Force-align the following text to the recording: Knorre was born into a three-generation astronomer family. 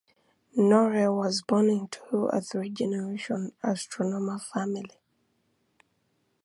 Knorre 0.57 1.15
was 1.15 1.43
born 1.43 1.69
into 1.69 2.25
a 2.33 2.41
three-generation 2.41 3.51
astronomer 3.61 4.39
family. 4.39 4.99